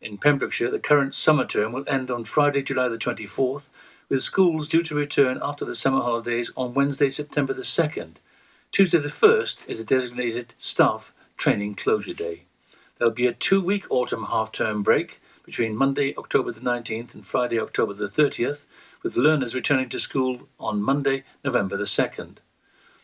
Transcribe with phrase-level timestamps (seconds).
[0.00, 3.68] In Pembrokeshire, the current summer term will end on Friday, July the 24th,
[4.08, 8.14] with schools due to return after the summer holidays on Wednesday, September the 2nd.
[8.72, 12.44] Tuesday the 1st is a designated staff training closure day.
[12.96, 17.26] There'll be a two week autumn half term break between Monday, October the 19th and
[17.26, 18.64] Friday, October the 30th,
[19.02, 22.38] with learners returning to school on Monday, November the 2nd.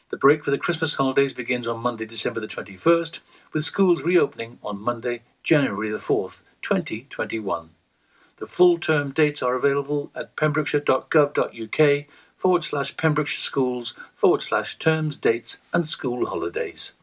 [0.08, 3.18] The break for the Christmas holidays begins on Monday, December the 21st,
[3.52, 7.70] with schools reopening on Monday, January the 4th, 2021.
[8.38, 12.06] The full term dates are available at pembrokeshire.gov.uk
[12.36, 16.94] forward slash Pembrokeshire Schools forward slash terms, dates, and school holidays.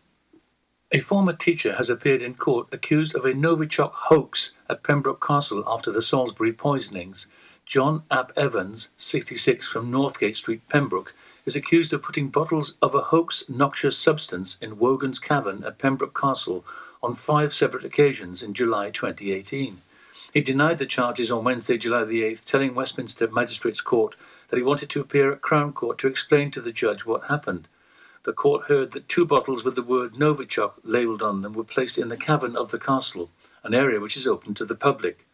[0.92, 5.64] A former teacher has appeared in court accused of a Novichok hoax at Pembroke Castle
[5.66, 7.28] after the Salisbury poisonings.
[7.66, 11.16] John Ap Evans, 66 from Northgate Street, Pembroke,
[11.46, 16.20] is accused of putting bottles of a hoax noxious substance in Wogan's Cavern at Pembroke
[16.20, 16.66] Castle
[17.04, 19.82] on five separate occasions in July 2018.
[20.34, 24.16] He denied the charges on Wednesday, July the 8th, telling Westminster Magistrates Court
[24.50, 27.68] that he wanted to appear at Crown Court to explain to the judge what happened.
[28.24, 31.98] The court heard that two bottles with the word Novichok labelled on them were placed
[31.98, 33.30] in the cavern of the castle,
[33.64, 35.28] an area which is open to the public.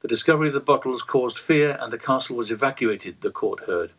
[0.00, 3.92] The discovery of the bottles caused fear and the castle was evacuated, the court heard.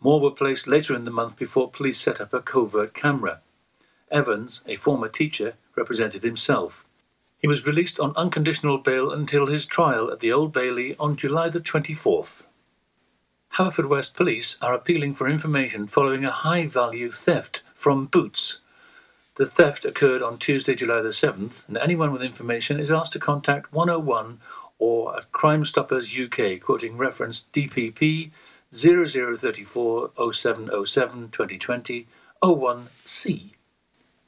[0.00, 3.40] More were placed later in the month before police set up a covert camera.
[4.10, 6.84] Evans, a former teacher, represented himself.
[7.38, 11.48] He was released on unconditional bail until his trial at the Old Bailey on July
[11.50, 12.44] the 24th.
[13.54, 18.60] Haverfordwest Police are appealing for information following a high value theft from Boots.
[19.36, 23.18] The theft occurred on Tuesday, July the 7th, and anyone with information is asked to
[23.18, 24.40] contact 101
[24.78, 28.30] or at Crime Stoppers UK, quoting reference DPP
[28.72, 32.06] 0034 0707 2020
[32.42, 33.50] 01C.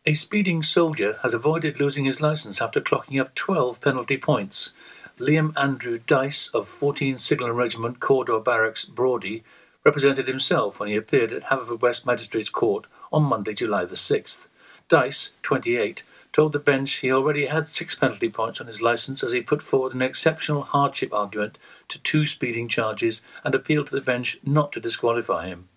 [0.09, 4.71] A speeding soldier has avoided losing his licence after clocking up 12 penalty points.
[5.19, 9.43] Liam Andrew Dice of 14 Signal Regiment Cawdor Barracks, Brawdy,
[9.85, 14.47] represented himself when he appeared at Haverfordwest Magistrates Court on Monday, July the 6th.
[14.86, 19.33] Dice, 28, told the bench he already had six penalty points on his licence as
[19.33, 24.01] he put forward an exceptional hardship argument to two speeding charges and appealed to the
[24.01, 25.69] bench not to disqualify him.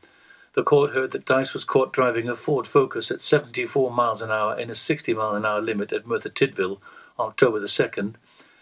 [0.60, 4.30] The court heard that Dice was caught driving a Ford Focus at 74 miles an
[4.30, 6.82] hour in a 60 mile an hour limit at Merthyr Tydfil
[7.18, 8.16] on October the 2nd and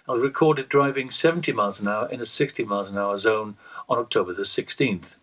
[0.05, 3.57] was recorded driving 70 miles an hour in a 60 miles an hour zone
[3.89, 5.15] on October the 16th.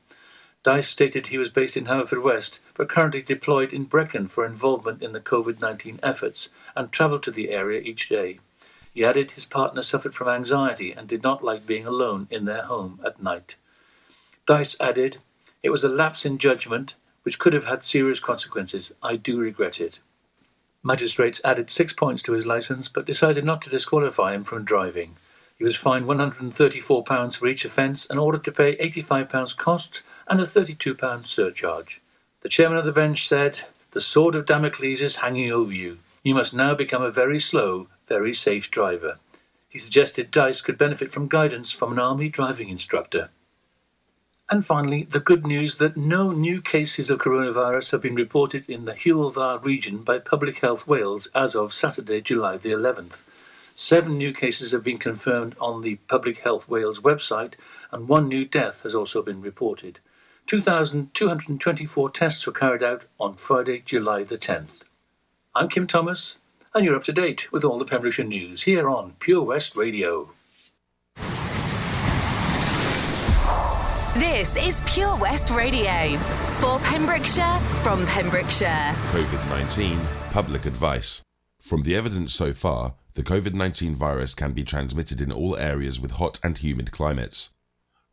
[0.65, 5.13] Dice stated he was based in Haverfordwest but currently deployed in Brecon for involvement in
[5.13, 8.41] the COVID 19 efforts and travelled to the area each day.
[8.93, 12.63] He added his partner suffered from anxiety and did not like being alone in their
[12.63, 13.55] home at night.
[14.45, 15.19] Dice added,
[15.65, 18.93] it was a lapse in judgment which could have had serious consequences.
[19.03, 19.99] I do regret it.
[20.83, 25.17] Magistrates added six points to his licence but decided not to disqualify him from driving.
[25.57, 30.43] He was fined £134 for each offence and ordered to pay £85 costs and a
[30.43, 32.03] £32 surcharge.
[32.43, 35.99] The chairman of the bench said, The sword of Damocles is hanging over you.
[36.23, 39.17] You must now become a very slow, very safe driver.
[39.71, 43.31] He suggested Dice could benefit from guidance from an army driving instructor.
[44.51, 48.85] And finally, the good news that no new cases of coronavirus have been reported in
[48.85, 53.23] the Dda region by Public Health Wales as of Saturday, July the 11th.
[53.75, 57.55] Seven new cases have been confirmed on the Public Health Wales website,
[57.91, 59.99] and one new death has also been reported.
[60.47, 64.83] 2,224 tests were carried out on Friday, July the 10th.
[65.55, 66.39] I'm Kim Thomas,
[66.75, 70.33] and you're up to date with all the Pembrokeshire news here on Pure West Radio.
[74.19, 76.17] This is Pure West Radio
[76.61, 78.95] for Pembrokeshire from Pembrokeshire.
[79.11, 79.99] COVID 19
[80.31, 81.21] public advice.
[81.61, 85.99] From the evidence so far, the COVID 19 virus can be transmitted in all areas
[85.99, 87.51] with hot and humid climates.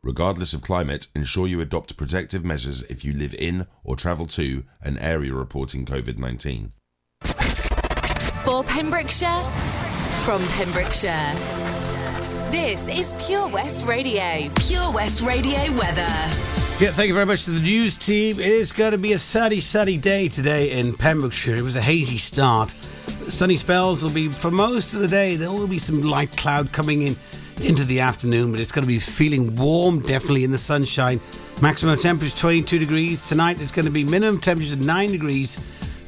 [0.02, 4.64] Regardless of climate, ensure you adopt protective measures if you live in or travel to
[4.80, 6.72] an area reporting COVID 19.
[8.42, 9.44] For Pembrokeshire
[10.24, 11.91] from Pembrokeshire.
[12.52, 14.50] This is Pure West Radio.
[14.56, 16.06] Pure West Radio weather.
[16.78, 18.38] Yeah, thank you very much to the news team.
[18.38, 21.56] It is going to be a sunny, sunny day today in Pembrokeshire.
[21.56, 22.74] It was a hazy start.
[23.28, 25.36] Sunny spells will be for most of the day.
[25.36, 27.16] There will be some light cloud coming in
[27.62, 31.22] into the afternoon, but it's going to be feeling warm, definitely in the sunshine.
[31.62, 33.26] Maximum temperature 22 degrees.
[33.26, 35.58] Tonight it's going to be minimum temperature 9 degrees,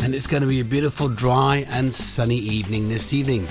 [0.01, 3.49] and it's going to be a beautiful, dry, and sunny evening this evening.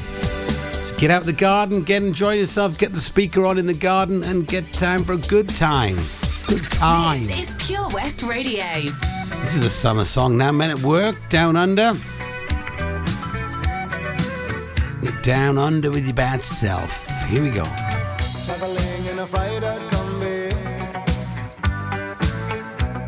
[0.83, 3.74] So get out of the garden, get enjoy yourself, get the speaker on in the
[3.74, 5.95] garden, and get time for a good time.
[6.47, 7.25] Good time.
[7.25, 8.65] This is Pure West Radio.
[8.74, 10.51] This is a summer song now.
[10.51, 11.94] Men at Work, Down Under.
[15.24, 17.07] Down Under with your bad self.
[17.29, 17.63] Here we go.
[18.45, 20.51] Traveling in a freighter combi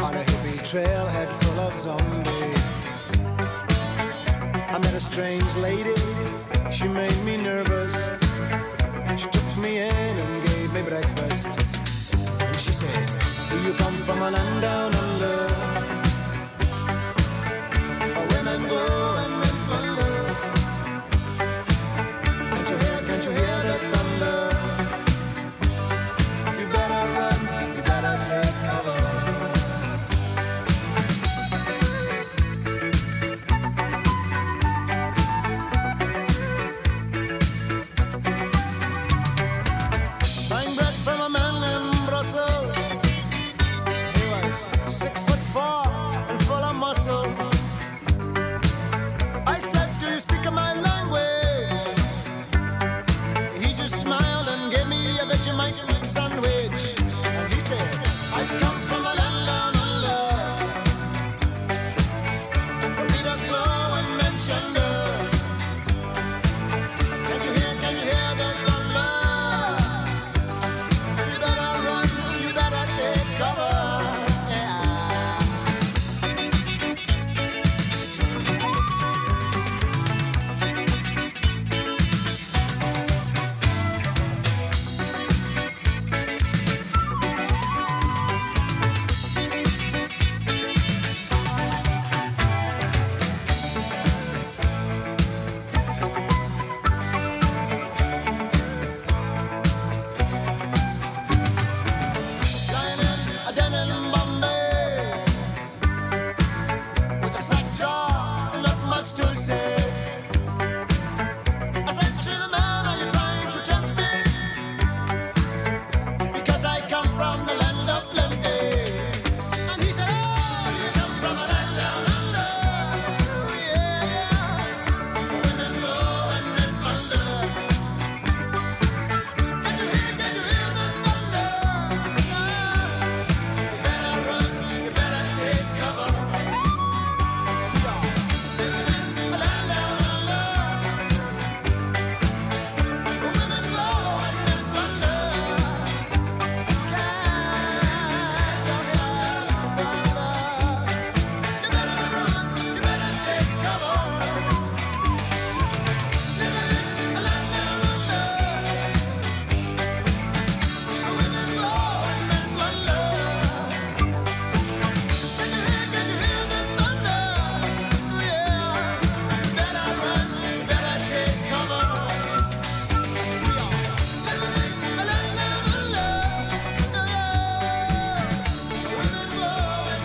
[0.01, 2.66] on a hippie trailhead full of zombies.
[4.69, 5.94] I met a strange lady,
[6.75, 8.12] she made me nervous.
[9.16, 11.48] She took me in and gave me breakfast.
[12.42, 13.06] And she said,
[13.50, 14.66] Do you come from a land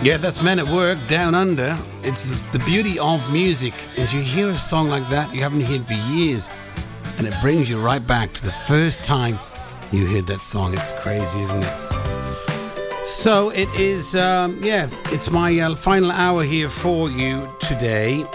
[0.03, 1.77] Yeah, that's Men at Work, Down Under.
[2.01, 3.71] It's the beauty of music.
[3.99, 6.49] As you hear a song like that, you haven't heard for years,
[7.19, 9.37] and it brings you right back to the first time
[9.91, 10.73] you heard that song.
[10.73, 13.05] It's crazy, isn't it?
[13.05, 18.25] So it is, um, yeah, it's my uh, final hour here for you today.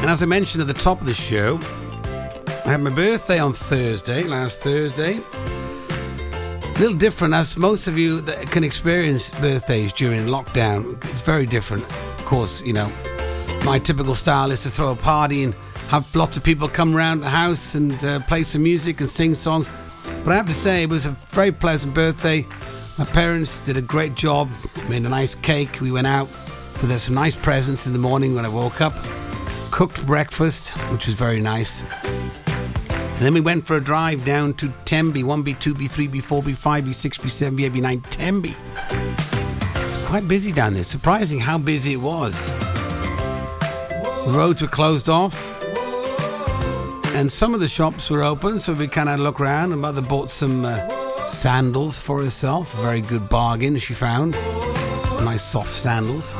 [0.00, 1.58] And as I mentioned at the top of the show,
[2.64, 5.20] I had my birthday on Thursday, last Thursday.
[6.80, 10.96] A little different, as most of you that can experience birthdays during lockdown.
[11.10, 11.84] It's very different.
[11.84, 12.90] Of course, you know,
[13.66, 15.54] my typical style is to throw a party and
[15.88, 19.34] have lots of people come around the house and uh, play some music and sing
[19.34, 19.68] songs.
[20.24, 22.46] But I have to say, it was a very pleasant birthday.
[22.96, 24.48] My parents did a great job,
[24.88, 25.82] made a nice cake.
[25.82, 28.94] We went out for there's some nice presents in the morning when I woke up.
[29.70, 31.82] Cooked breakfast, which was very nice.
[33.20, 36.88] And then we went for a drive down to Tenby, 1B, 2B, 3B, 4B, 5B,
[36.88, 38.56] 6B, 7B, 8B, 9, Tenby.
[39.74, 40.84] It's quite busy down there.
[40.84, 42.50] Surprising how busy it was.
[44.26, 45.54] Roads were closed off.
[47.14, 49.72] And some of the shops were open, so we kind of look around.
[49.72, 50.78] And mother bought some uh,
[51.20, 52.72] sandals for herself.
[52.78, 54.32] A very good bargain, she found.
[55.22, 56.32] Nice soft sandals.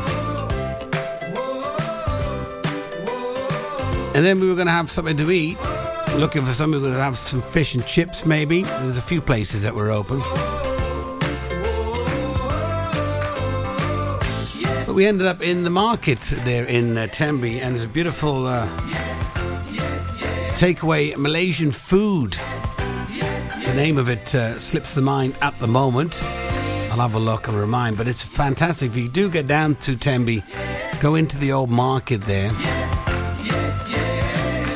[4.15, 5.59] And then we were going to have something to eat.
[6.17, 8.63] Looking for going to have some fish and chips, maybe.
[8.63, 10.19] There's a few places that were open.
[14.87, 18.47] But we ended up in the market there in uh, Tenby, and there's a beautiful
[18.47, 18.67] uh,
[20.55, 22.33] takeaway Malaysian food.
[23.65, 26.21] The name of it uh, slips the mind at the moment.
[26.91, 28.91] I'll have a look and remind, but it's fantastic.
[28.91, 30.43] If you do get down to Tenby,
[31.01, 32.51] go into the old market there.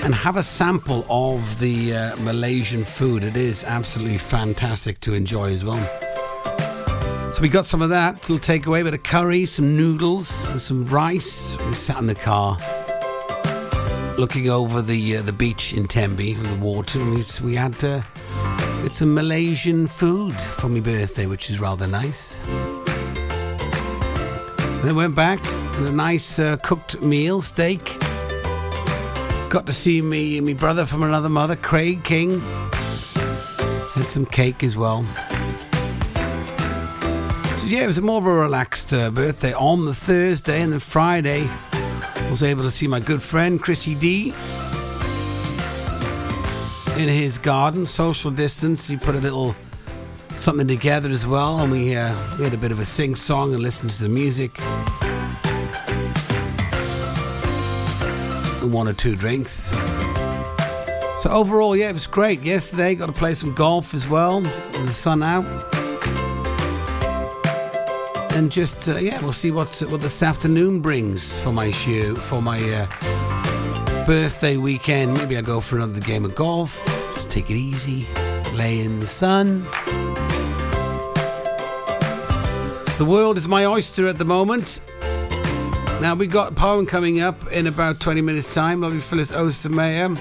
[0.05, 3.25] And have a sample of the uh, Malaysian food.
[3.25, 5.83] It is absolutely fantastic to enjoy as well.
[7.33, 8.29] So we got some of that.
[8.29, 11.57] Little takeaway, a bit of curry, some noodles, some rice.
[11.67, 12.59] We sat in the car,
[14.19, 17.83] looking over the uh, the beach in Tenby and the water, and we, we had
[17.83, 18.03] uh,
[18.85, 22.39] it's some Malaysian food for my birthday, which is rather nice.
[24.85, 25.41] And then went back
[25.77, 28.04] and a nice uh, cooked meal, steak.
[29.55, 32.41] Got to see me me brother from another mother, Craig King.
[32.41, 35.05] Had some cake as well.
[37.59, 40.81] So yeah, it was more of a relaxed uh, birthday on the Thursday, and then
[40.81, 44.35] Friday I was able to see my good friend Chrissy D
[46.97, 48.89] in his garden, social distance.
[48.89, 49.55] He put a little
[50.31, 53.55] something together as well, and we uh, we had a bit of a sing song
[53.55, 54.59] and listened to some music.
[58.75, 59.71] One or two drinks.
[61.17, 62.43] So overall, yeah, it was great.
[62.43, 64.41] Yesterday, got to play some golf as well.
[64.41, 65.47] The sun out
[68.35, 72.43] and just uh, yeah, we'll see what what this afternoon brings for my show for
[72.43, 75.15] my uh, birthday weekend.
[75.15, 76.85] Maybe I'll go for another game of golf.
[77.15, 78.09] Just take it easy,
[78.53, 79.63] lay in the sun.
[82.99, 84.81] The world is my oyster at the moment.
[86.01, 88.81] Now we got poem coming up in about 20 minutes time.
[88.83, 90.17] Lovely Phyllis Ostermeyer.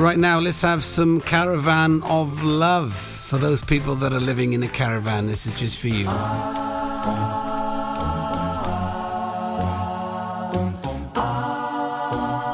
[0.00, 2.94] Right now, let's have some caravan of love
[3.28, 6.06] for those people that are living in a caravan, this is just for you.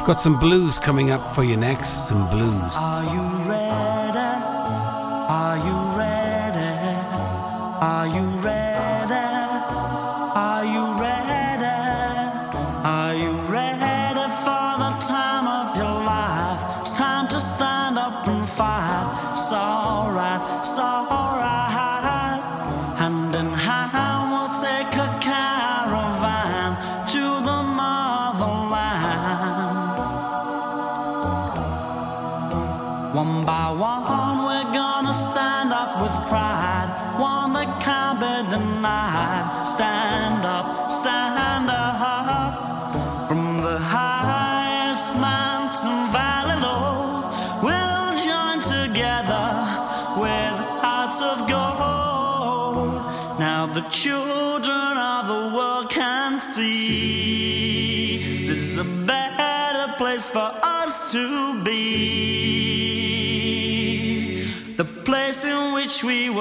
[0.04, 2.08] Got some blues coming up for you next.
[2.08, 2.74] Some blues.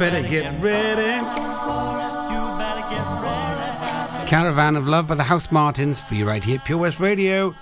[0.00, 1.02] Better get ready.
[1.02, 1.26] You
[2.56, 4.26] better get ready.
[4.26, 7.54] Caravan of Love by the Housemartins for you right here, Pure West Radio.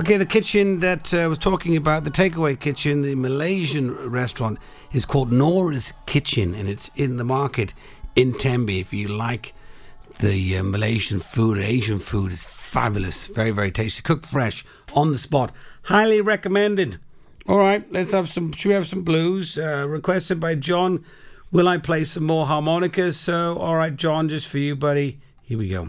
[0.00, 4.58] Okay, the kitchen that I uh, was talking about, the takeaway kitchen, the Malaysian restaurant,
[4.94, 7.74] is called Nora's Kitchen and it's in the market
[8.16, 8.80] in Tenby.
[8.80, 9.52] If you like
[10.20, 13.26] the uh, Malaysian food, Asian food, it's fabulous.
[13.26, 14.00] Very, very tasty.
[14.00, 14.64] Cooked fresh
[14.94, 15.52] on the spot.
[15.82, 16.98] Highly recommended.
[17.46, 18.52] All right, let's have some.
[18.52, 19.58] Should we have some blues?
[19.58, 21.04] Uh, requested by John.
[21.54, 23.16] Will I play some more harmonicas?
[23.16, 25.20] So, all right, John, just for you, buddy.
[25.42, 25.88] Here we go.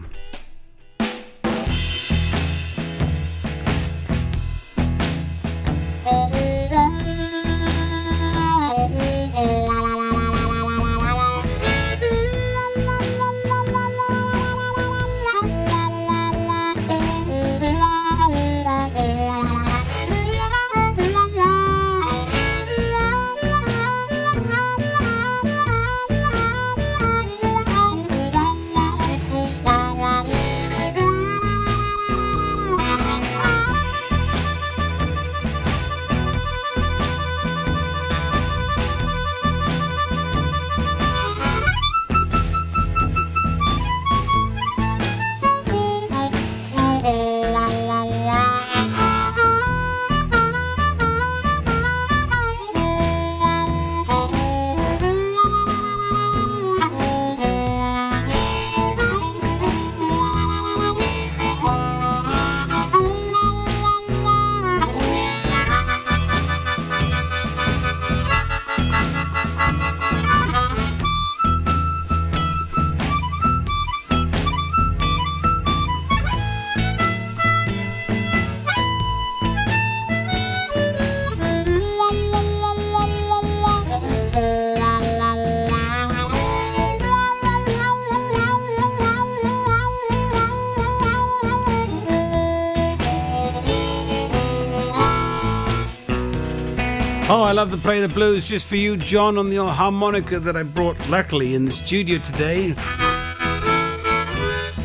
[97.28, 100.38] Oh, I love to play the blues just for you, John, on the old harmonica
[100.38, 102.70] that I brought luckily in the studio today.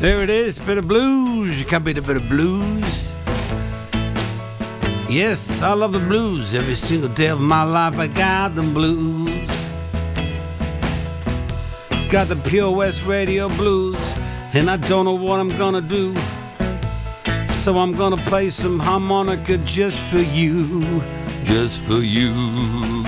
[0.00, 1.60] There it is, bit of blues.
[1.60, 3.14] You can't beat a bit of blues.
[5.08, 6.52] Yes, I love the blues.
[6.56, 9.48] Every single day of my life, I got the blues.
[12.10, 14.02] Got the Pure West Radio blues,
[14.52, 16.16] and I don't know what I'm gonna do.
[17.62, 21.02] So I'm gonna play some harmonica just for you
[21.44, 23.01] just for you.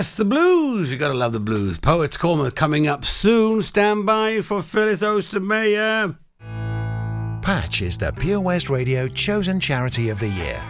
[0.00, 0.90] Yes, the blues.
[0.90, 1.78] You gotta love the blues.
[1.78, 3.60] Poets Corner coming up soon.
[3.60, 6.16] Stand by for Phyllis Ostermeyer.
[7.42, 10.69] Patch is the Pure West Radio chosen charity of the year.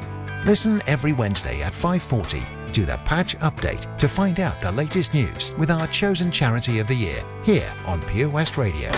[0.45, 5.51] Listen every Wednesday at 5:40 to the Patch Update to find out the latest news
[5.55, 8.91] with our chosen charity of the year here on Pure West Radio.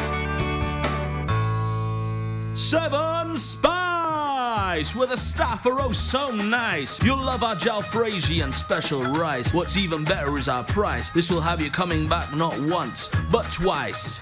[2.55, 7.03] Seven Spice, the staff are oh so nice.
[7.03, 9.53] You'll love our jalfrezi and special rice.
[9.53, 11.09] What's even better is our price.
[11.09, 14.21] This will have you coming back not once, but twice.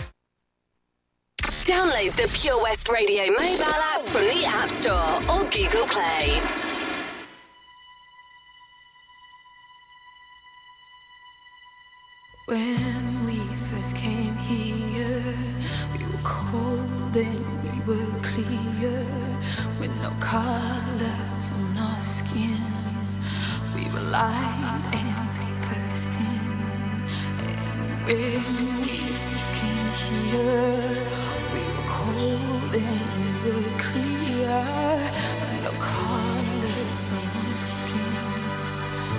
[1.71, 6.41] Download the Pure West Radio mobile app from the App Store or Google Play.
[12.45, 13.37] When we
[13.69, 15.33] first came here,
[15.97, 19.05] we were cold and we were clear,
[19.79, 22.61] with no colors on our skin.
[23.73, 25.79] We were light and paper
[26.15, 26.51] thin.
[27.47, 31.20] And when we first came here,
[32.73, 34.63] and we were clear,
[35.63, 38.31] no colors on our skin.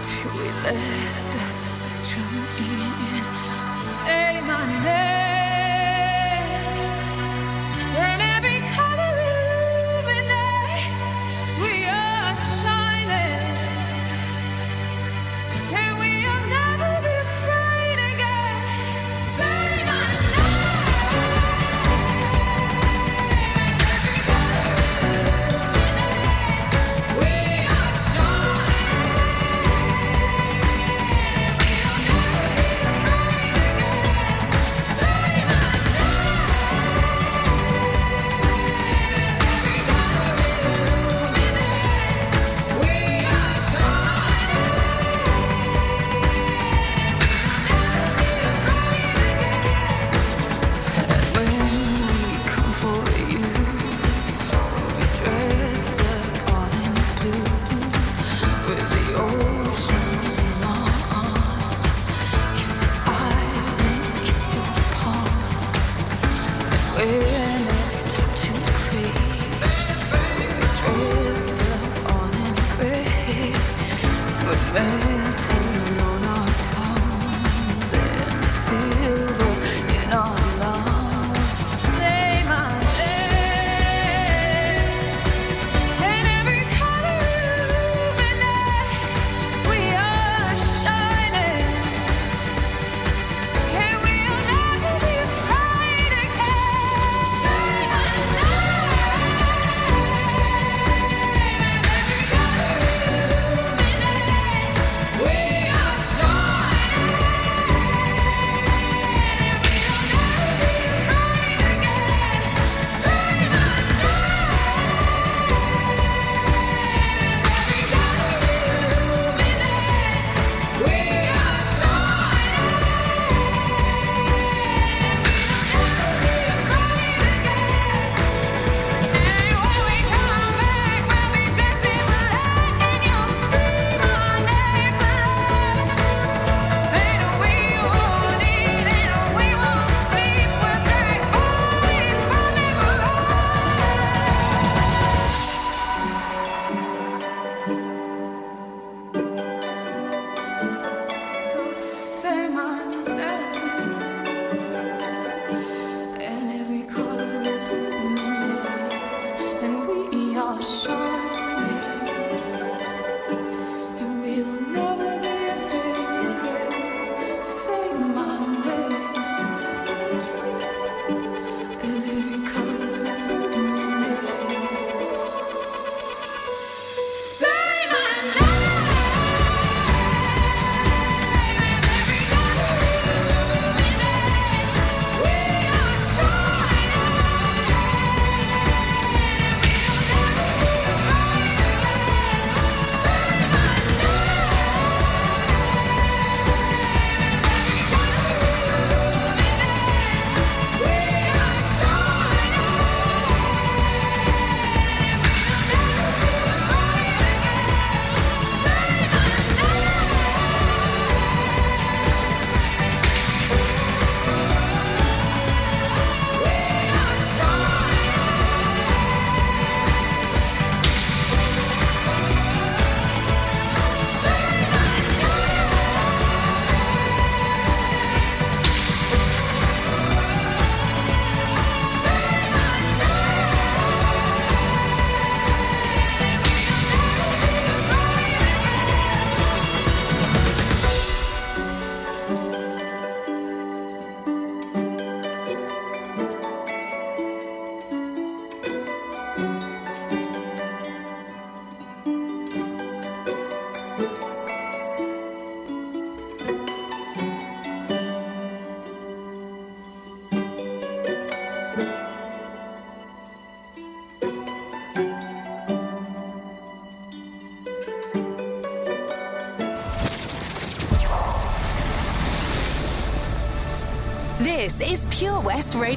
[0.02, 3.24] Till we let the spectrum in.
[3.70, 5.51] Say my name.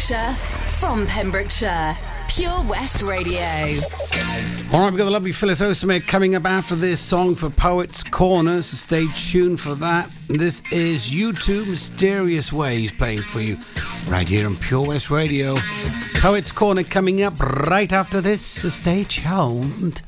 [0.00, 0.34] Pembrokeshire,
[0.78, 1.96] from Pembrokeshire,
[2.28, 3.38] Pure West Radio.
[4.72, 8.02] All right, we've got the lovely Phyllis Ostermere coming up after this song for Poets
[8.02, 10.10] Corner, so stay tuned for that.
[10.28, 13.58] This is U2 Mysterious Ways playing for you
[14.08, 15.54] right here on Pure West Radio.
[16.14, 20.00] Poets Corner coming up right after this, so stay tuned.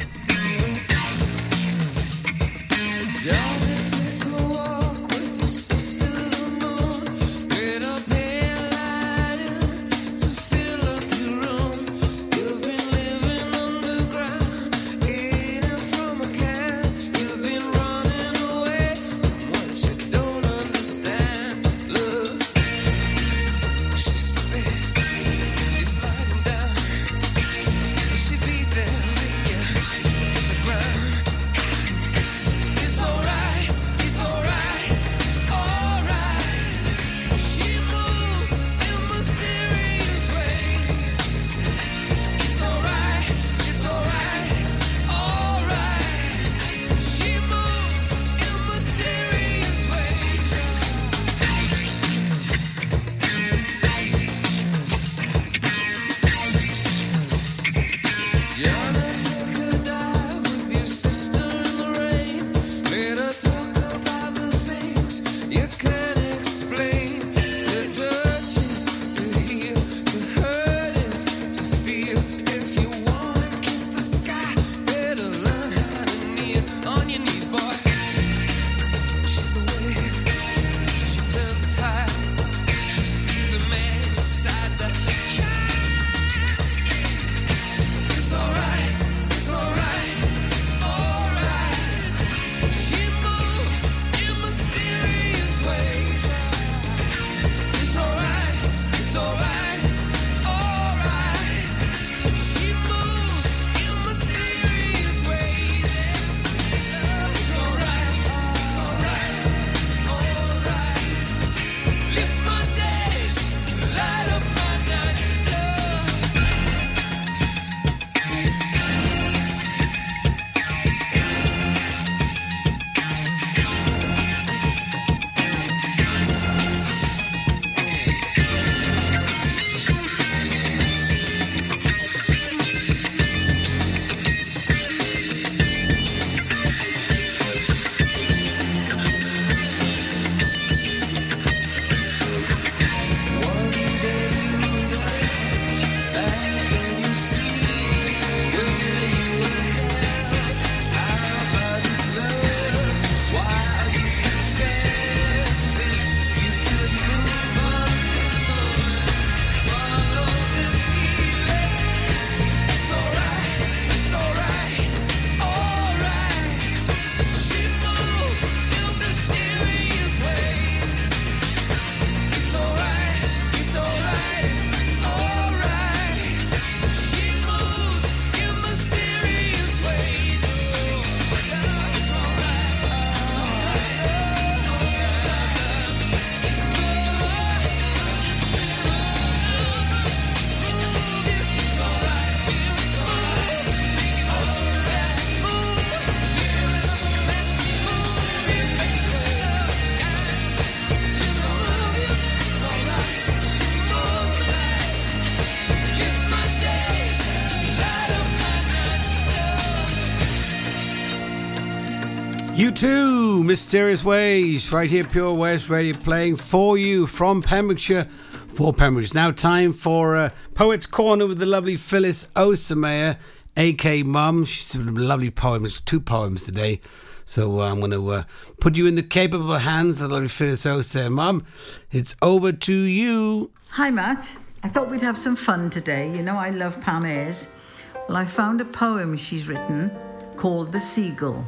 [213.53, 218.07] Mysterious Ways, right here, Pure West Radio, playing for you from Pembrokeshire
[218.49, 219.15] for Pembrokeshire.
[219.15, 223.19] Now, time for uh, Poets Corner with the lovely Phyllis Ostermeyer,
[223.55, 224.47] AK Mum.
[224.47, 226.81] She's a lovely poems, two poems today.
[227.27, 228.23] So uh, I'm going to uh,
[228.59, 231.12] put you in the capable hands of the lovely Phyllis Ostermeyer.
[231.12, 231.45] Mum,
[231.91, 233.51] it's over to you.
[233.73, 234.35] Hi, Matt.
[234.62, 236.11] I thought we'd have some fun today.
[236.17, 237.03] You know, I love Pam.
[237.03, 239.95] Well, I found a poem she's written
[240.38, 241.45] called The Seagull.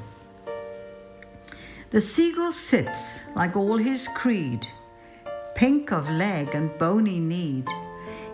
[1.95, 4.67] The seagull sits like all his creed,
[5.55, 7.69] pink of leg and bony kneed,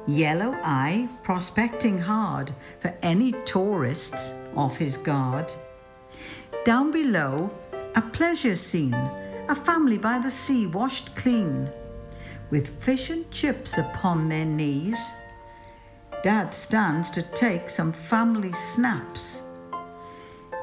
[0.07, 5.53] yellow eye prospecting hard for any tourists off his guard.
[6.64, 7.51] Down below,
[7.94, 11.68] a pleasure scene, a family by the sea washed clean,
[12.49, 15.11] with fish and chips upon their knees.
[16.23, 19.42] Dad stands to take some family snaps.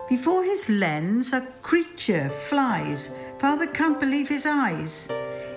[0.09, 3.13] Before his lens, a creature flies.
[3.39, 5.09] Father can't believe his eyes.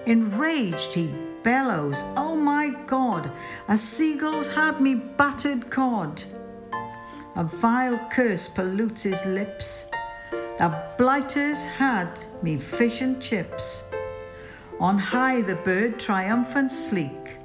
[0.06, 3.30] Enraged, he bellows, Oh my God,
[3.68, 6.24] a seagull's had me battered cod.
[7.36, 9.86] A vile curse pollutes his lips.
[10.58, 13.84] The blighters had me fish and chips.
[14.80, 17.36] On high, the bird, triumphant sleek,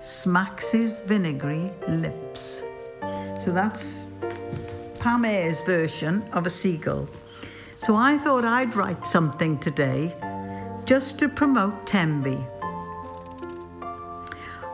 [0.00, 2.64] smacks his vinegary lips.
[3.38, 4.06] So that's
[5.00, 5.22] Pam
[5.64, 7.08] version of a seagull.
[7.78, 10.14] So I thought I'd write something today
[10.84, 12.38] just to promote Tenby.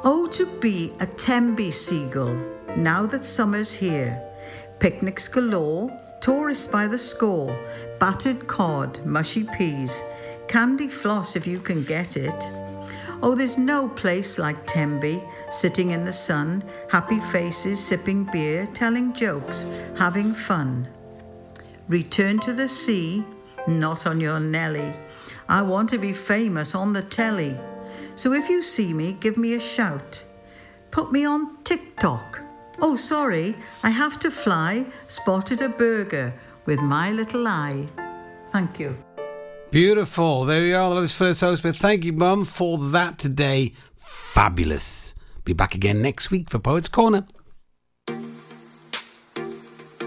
[0.03, 2.37] Oh, to be a Tenby seagull
[2.77, 4.21] now that summer's here.
[4.81, 7.57] Picnics galore, tourists by the score,
[8.01, 10.03] battered cod, mushy peas,
[10.49, 12.66] candy floss if you can get it.
[13.23, 19.13] Oh, there's no place like Tenby, sitting in the sun, happy faces, sipping beer, telling
[19.15, 20.89] jokes, having fun.
[21.89, 23.25] Return to the sea,
[23.67, 24.93] not on your Nelly.
[25.49, 27.57] I want to be famous on the telly.
[28.17, 30.25] So if you see me, give me a shout.
[30.91, 32.41] Put me on TikTok.
[32.81, 34.87] Oh, sorry, I have to fly.
[35.07, 36.35] Spotted a burger
[36.67, 37.89] with my little eye.
[38.51, 39.06] Thank you.
[39.77, 40.47] Beautiful.
[40.47, 41.77] There you are, the lovely Phyllis Ostermeyer.
[41.77, 43.75] Thank you, Mum, for that today.
[43.99, 45.13] Fabulous.
[45.45, 47.27] Be back again next week for Poets Corner.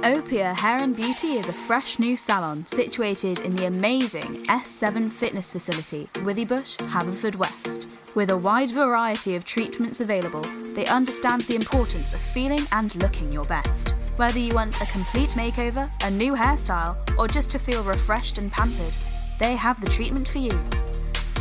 [0.01, 5.51] Opia Hair and Beauty is a fresh new salon situated in the amazing S7 fitness
[5.51, 7.85] facility, Withybush, Haverfordwest.
[8.15, 13.31] With a wide variety of treatments available, they understand the importance of feeling and looking
[13.31, 13.93] your best.
[14.15, 18.51] Whether you want a complete makeover, a new hairstyle, or just to feel refreshed and
[18.51, 18.95] pampered,
[19.39, 20.57] they have the treatment for you.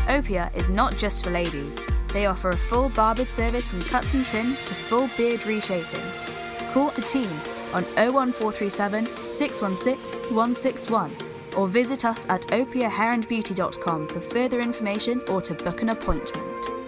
[0.07, 1.79] Opia is not just for ladies.
[2.13, 6.01] They offer a full barbered service from cuts and trims to full beard reshaping.
[6.73, 7.31] Call the team
[7.75, 11.17] on 01437 616 161
[11.57, 16.88] or visit us at opiahairandbeauty.com for further information or to book an appointment.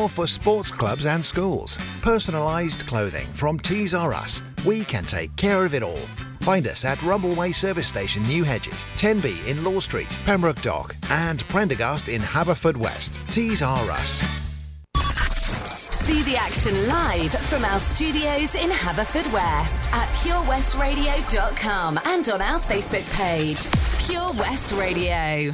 [0.07, 1.77] for sports clubs and schools.
[2.01, 4.41] Personalised clothing from Tees R Us.
[4.65, 6.05] We can take care of it all.
[6.41, 11.43] Find us at Rumbleway Service Station, New Hedges, Tenby in Law Street, Pembroke Dock, and
[11.49, 13.19] Prendergast in Haverfordwest.
[13.31, 14.21] Tees R Us.
[16.11, 23.09] See the action live from our studios in Haverfordwest at purewestradio.com and on our Facebook
[23.15, 23.67] page,
[24.07, 25.53] Pure West Radio.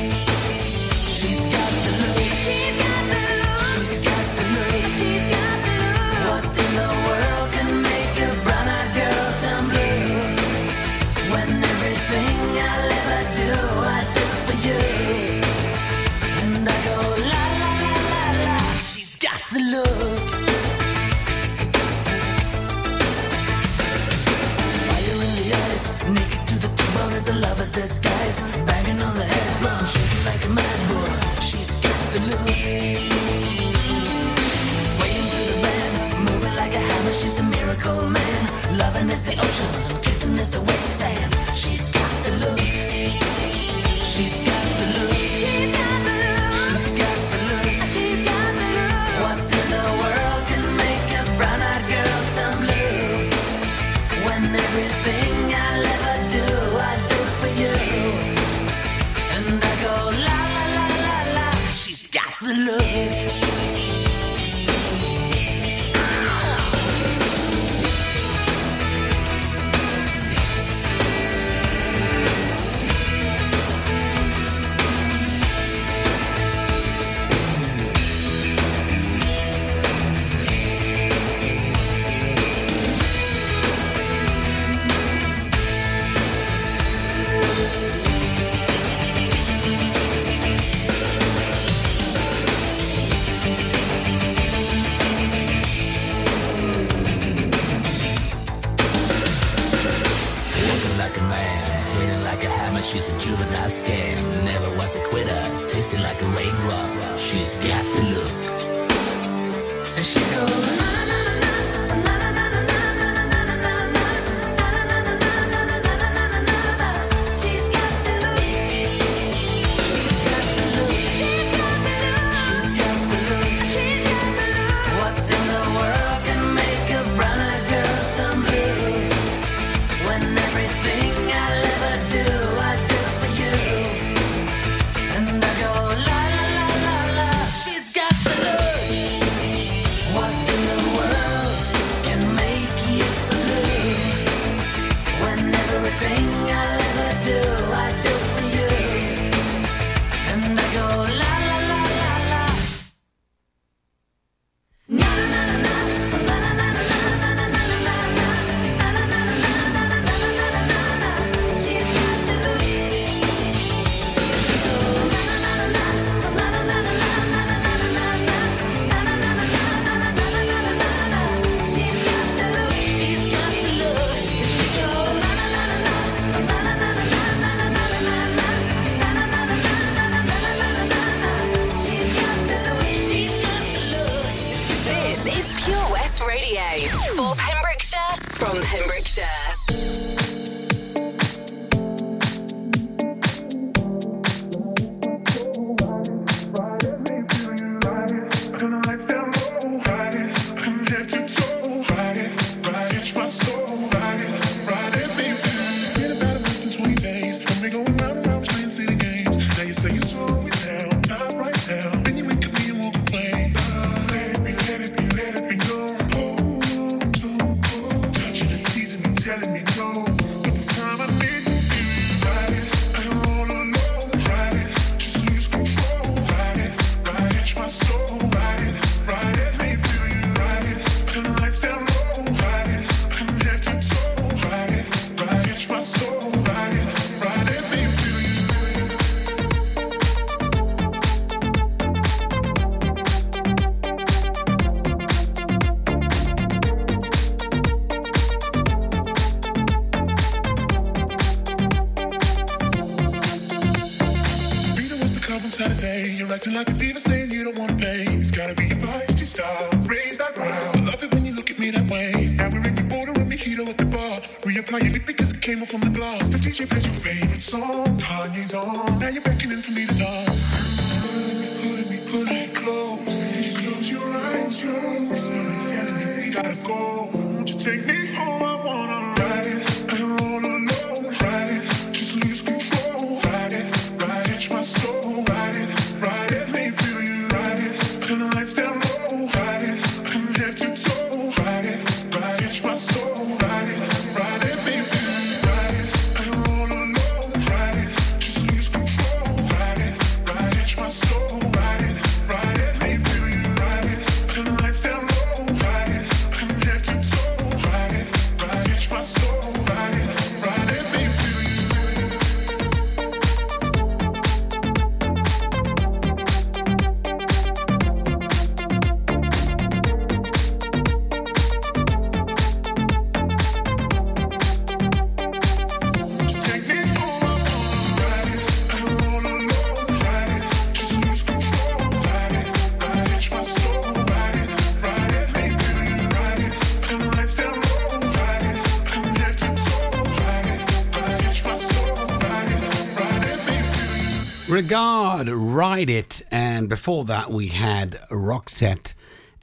[344.51, 346.23] Regard, Ride It.
[346.29, 348.93] And before that, we had Roxette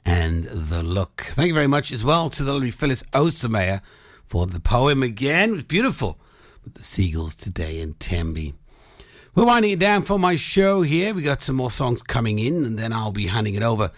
[0.05, 1.21] and The Look.
[1.31, 3.81] Thank you very much as well to the lovely Phyllis Ostermeyer
[4.23, 5.49] for the poem again.
[5.49, 6.19] It was beautiful
[6.63, 8.53] with the seagulls today in Tenby.
[9.33, 11.15] We're winding it down for my show here.
[11.15, 13.89] We got some more songs coming in, and then I'll be handing it over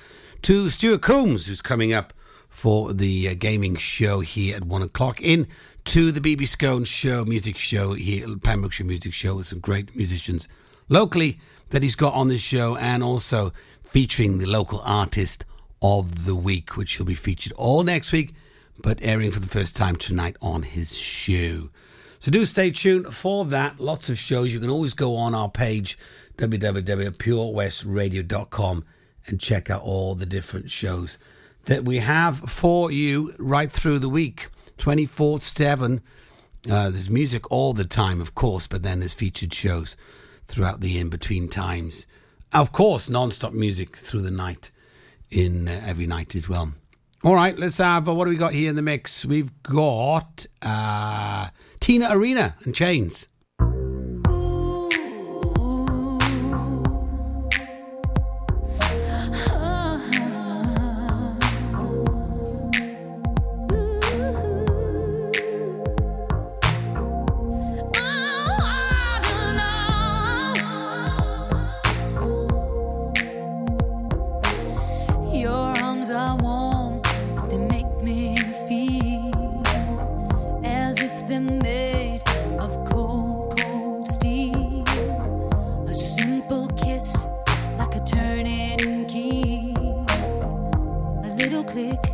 [0.44, 2.14] to Stuart Coombs, who's coming up
[2.48, 5.20] for the uh, gaming show here at one o'clock.
[5.22, 5.48] In
[5.84, 10.48] to the BB Scone show, music show here, Pembrokeshire Music Show, with some great musicians
[10.92, 11.40] locally
[11.70, 13.52] that he's got on this show, and also
[13.84, 15.44] featuring the local artist
[15.82, 18.36] of the week, which will be featured all next week,
[18.78, 21.70] but airing for the first time tonight on his show.
[22.20, 23.80] So do stay tuned for that.
[23.80, 24.54] Lots of shows.
[24.54, 25.98] You can always go on our page,
[26.38, 28.86] www.purewestradio.com,
[29.28, 31.18] and check out all the different shows
[31.66, 36.02] that we have for you right through the week 24 7.
[36.70, 39.96] Uh, there's music all the time, of course, but then there's featured shows
[40.52, 42.06] throughout the in between times.
[42.54, 44.72] Of course, non stop music through the night,
[45.30, 46.74] in uh, every night as well.
[47.24, 49.26] All right, let's have uh, what do we got here in the mix?
[49.26, 51.50] We've got uh,
[51.80, 53.28] Tina Arena and Chains.
[91.82, 92.11] Click,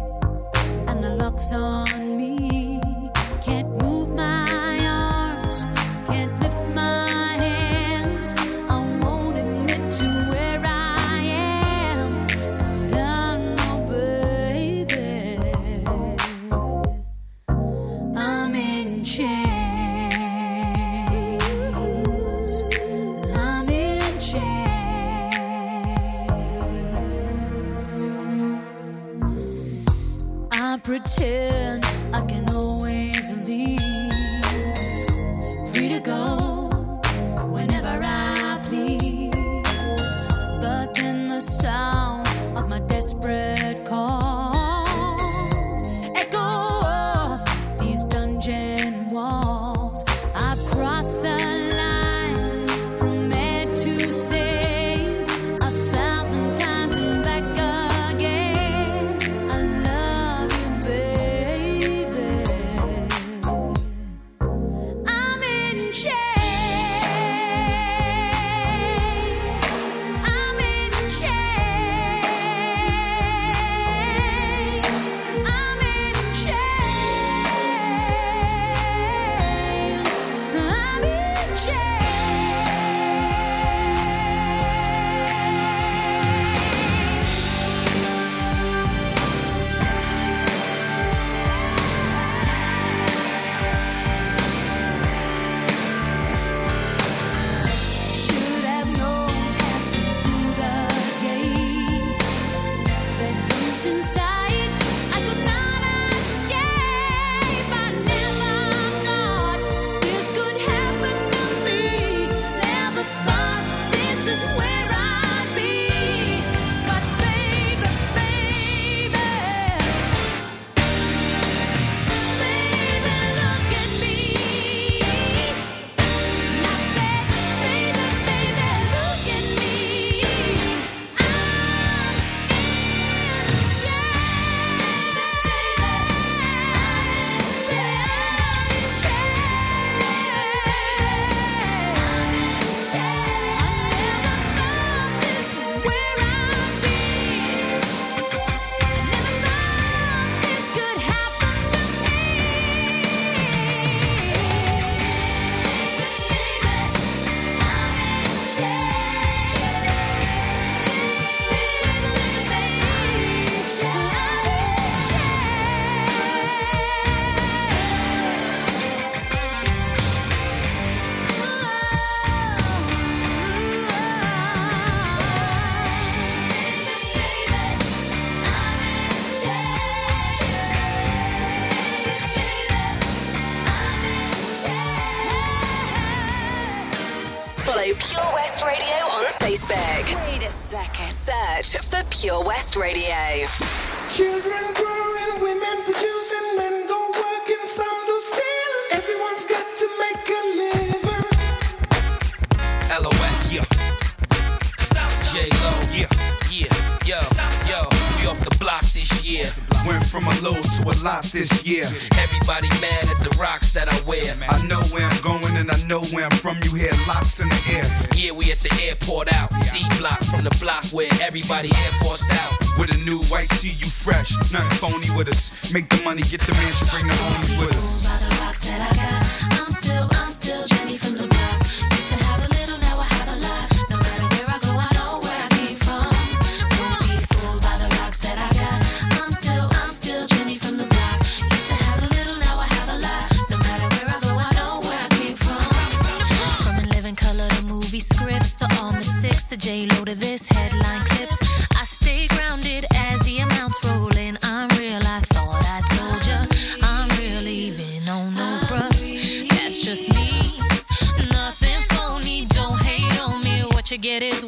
[222.17, 222.79] everybody out.
[222.79, 224.35] With a new white tee, you fresh.
[224.53, 225.51] Nothing phony with us.
[225.73, 228.05] Make the money, get the mansion, bring the homies with us.
[228.05, 231.16] By the rocks that I got, I'm still, I'm still Jenny from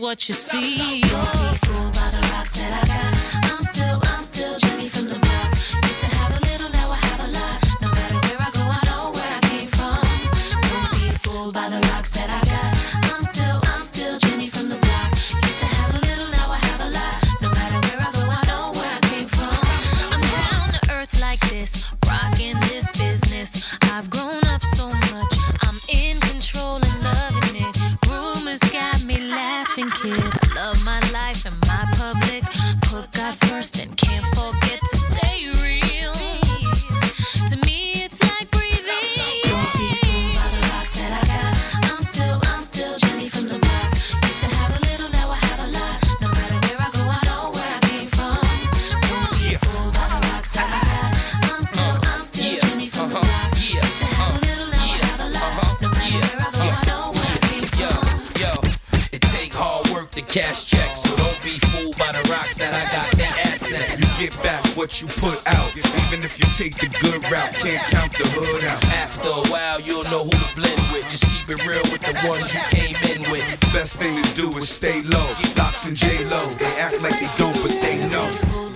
[0.09, 1.08] what you see.
[70.19, 71.09] Know who to blend with.
[71.09, 73.43] Just keep it real with the ones you came in with.
[73.73, 75.27] Best thing to do is stay low.
[75.57, 78.29] Locks and J Lo, they act like they don't, but they know.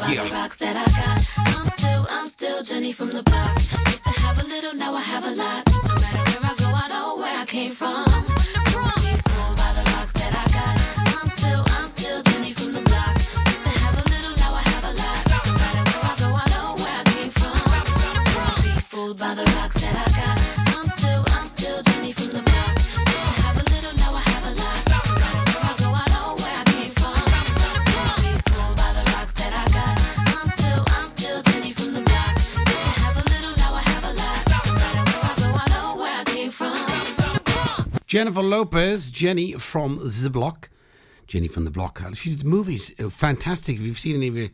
[0.09, 0.31] Yeah.
[0.33, 1.19] rocks that I got.
[1.37, 3.57] I'm still, I'm still Jenny from the block.
[3.57, 5.63] Used to have a little, now I have a lot.
[5.87, 8.62] No matter where I go, I know where I came from.
[38.13, 40.69] Jennifer Lopez, Jenny from the Block.
[41.25, 41.99] Jenny from the Block.
[41.99, 43.77] Uh, She did movies, uh, fantastic.
[43.77, 44.49] If you've seen any of her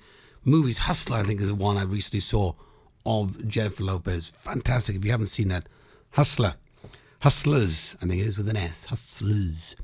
[0.46, 2.54] movies, Hustler, I think, is one I recently saw
[3.06, 4.30] of Jennifer Lopez.
[4.30, 4.96] Fantastic.
[4.96, 5.68] If you haven't seen that,
[6.12, 6.54] Hustler.
[7.20, 8.86] Hustlers, I think it is with an S.
[8.86, 9.76] Hustlers.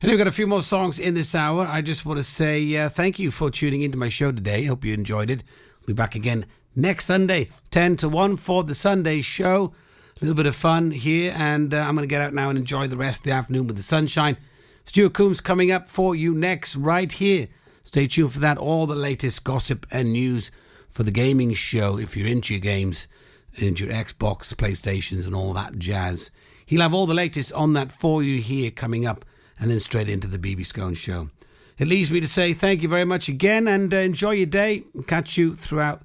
[0.00, 1.66] And we've got a few more songs in this hour.
[1.66, 4.64] I just want to say uh, thank you for tuning into my show today.
[4.64, 5.42] Hope you enjoyed it.
[5.80, 9.74] We'll be back again next Sunday, 10 to 1 for the Sunday show.
[10.20, 12.58] A little bit of fun here, and uh, I'm going to get out now and
[12.58, 14.36] enjoy the rest of the afternoon with the sunshine.
[14.84, 17.48] Stuart Coombs coming up for you next, right here.
[17.84, 18.58] Stay tuned for that.
[18.58, 20.50] All the latest gossip and news
[20.90, 23.08] for the gaming show if you're into your games,
[23.54, 26.30] into your Xbox, PlayStations, and all that jazz.
[26.66, 29.24] He'll have all the latest on that for you here coming up,
[29.58, 31.30] and then straight into the BB Scone show.
[31.78, 34.82] It leaves me to say thank you very much again and uh, enjoy your day.
[35.06, 36.02] Catch you throughout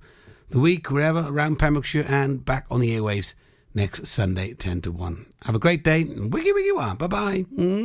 [0.51, 3.34] the week, wherever, around Pembrokeshire, and back on the airwaves
[3.76, 5.26] next Sunday, 10 to 1.
[5.43, 6.05] Have a great day.
[6.05, 6.95] Wiggy wiggy wah.
[6.95, 7.45] Bye bye.
[7.57, 7.84] I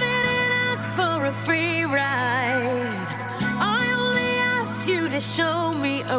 [0.00, 3.08] didn't ask for a free ride.
[3.60, 6.18] I only asked you to show me a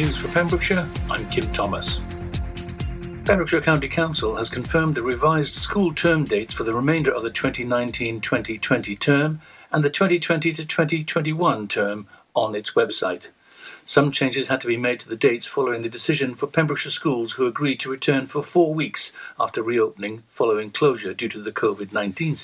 [0.00, 2.00] News for Pembrokeshire, I'm Kim Thomas.
[3.26, 7.28] Pembrokeshire County Council has confirmed the revised school term dates for the remainder of the
[7.28, 13.28] 2019 2020 term and the 2020-2021 term on its website.
[13.84, 17.32] Some changes had to be made to the dates following the decision for Pembrokeshire schools
[17.32, 21.92] who agreed to return for four weeks after reopening following closure due to the COVID
[21.92, 22.36] 19